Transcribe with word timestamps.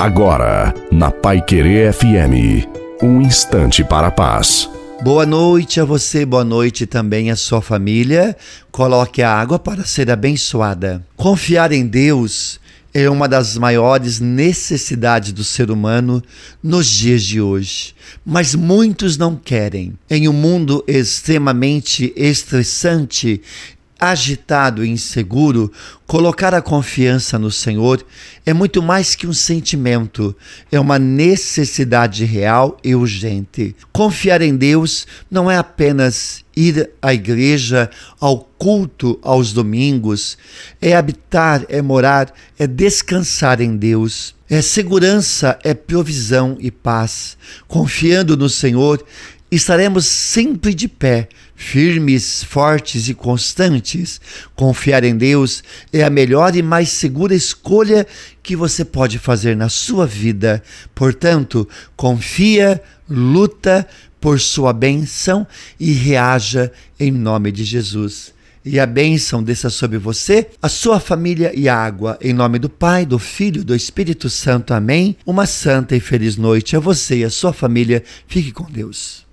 Agora, 0.00 0.72
na 0.90 1.10
Pai 1.10 1.42
Querer 1.42 1.92
FM, 1.92 2.66
um 3.02 3.20
instante 3.20 3.84
para 3.84 4.06
a 4.06 4.10
paz. 4.10 4.66
Boa 5.02 5.26
noite 5.26 5.78
a 5.78 5.84
você, 5.84 6.24
boa 6.24 6.42
noite 6.42 6.86
também 6.86 7.30
à 7.30 7.36
sua 7.36 7.60
família. 7.60 8.34
Coloque 8.72 9.20
a 9.20 9.30
água 9.30 9.58
para 9.58 9.84
ser 9.84 10.10
abençoada. 10.10 11.04
Confiar 11.18 11.70
em 11.70 11.86
Deus 11.86 12.58
é 12.94 13.10
uma 13.10 13.28
das 13.28 13.58
maiores 13.58 14.20
necessidades 14.20 15.32
do 15.32 15.44
ser 15.44 15.70
humano 15.70 16.22
nos 16.62 16.86
dias 16.86 17.22
de 17.22 17.38
hoje. 17.38 17.94
Mas 18.24 18.54
muitos 18.54 19.18
não 19.18 19.36
querem. 19.36 19.92
Em 20.08 20.26
um 20.26 20.32
mundo 20.32 20.82
extremamente 20.88 22.10
estressante 22.16 23.42
agitado 24.00 24.84
e 24.84 24.88
inseguro, 24.88 25.70
colocar 26.06 26.54
a 26.54 26.62
confiança 26.62 27.38
no 27.38 27.50
Senhor 27.50 28.04
é 28.46 28.54
muito 28.54 28.82
mais 28.82 29.14
que 29.14 29.26
um 29.26 29.32
sentimento, 29.32 30.34
é 30.72 30.80
uma 30.80 30.98
necessidade 30.98 32.24
real 32.24 32.78
e 32.82 32.94
urgente. 32.94 33.76
Confiar 33.92 34.40
em 34.40 34.56
Deus 34.56 35.06
não 35.30 35.50
é 35.50 35.58
apenas 35.58 36.42
ir 36.56 36.90
à 37.00 37.12
igreja, 37.12 37.90
ao 38.18 38.38
culto 38.38 39.18
aos 39.22 39.52
domingos, 39.52 40.38
é 40.80 40.96
habitar, 40.96 41.64
é 41.68 41.82
morar, 41.82 42.32
é 42.58 42.66
descansar 42.66 43.60
em 43.60 43.76
Deus. 43.76 44.34
É 44.52 44.60
segurança, 44.60 45.56
é 45.62 45.72
provisão 45.74 46.56
e 46.58 46.72
paz. 46.72 47.36
Confiando 47.68 48.36
no 48.36 48.48
Senhor, 48.48 49.00
estaremos 49.50 50.06
sempre 50.06 50.72
de 50.72 50.86
pé, 50.86 51.28
firmes, 51.56 52.44
fortes 52.44 53.08
e 53.08 53.14
constantes. 53.14 54.20
Confiar 54.54 55.04
em 55.04 55.16
Deus 55.16 55.62
é 55.92 56.04
a 56.04 56.10
melhor 56.10 56.54
e 56.54 56.62
mais 56.62 56.90
segura 56.90 57.34
escolha 57.34 58.06
que 58.42 58.54
você 58.54 58.84
pode 58.84 59.18
fazer 59.18 59.56
na 59.56 59.68
sua 59.68 60.06
vida. 60.06 60.62
Portanto, 60.94 61.68
confia, 61.96 62.80
luta 63.08 63.86
por 64.20 64.38
sua 64.38 64.72
bênção 64.72 65.46
e 65.78 65.92
reaja 65.92 66.70
em 66.98 67.10
nome 67.10 67.50
de 67.50 67.64
Jesus 67.64 68.32
e 68.64 68.78
a 68.78 68.86
bênção 68.86 69.42
desça 69.42 69.70
sobre 69.70 69.98
você, 69.98 70.48
a 70.60 70.68
sua 70.68 71.00
família 71.00 71.52
e 71.54 71.68
a 71.68 71.76
água. 71.76 72.18
Em 72.20 72.32
nome 72.32 72.58
do 72.58 72.68
Pai, 72.68 73.06
do 73.06 73.18
Filho 73.18 73.64
do 73.64 73.74
Espírito 73.74 74.28
Santo. 74.28 74.74
Amém. 74.74 75.16
Uma 75.24 75.46
santa 75.46 75.96
e 75.96 76.00
feliz 76.00 76.36
noite 76.36 76.76
a 76.76 76.80
você 76.80 77.18
e 77.18 77.24
a 77.24 77.30
sua 77.30 77.52
família. 77.52 78.02
Fique 78.26 78.52
com 78.52 78.70
Deus. 78.70 79.29